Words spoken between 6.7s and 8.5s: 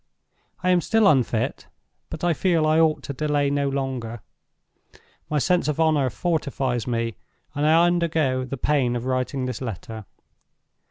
me, and I undergo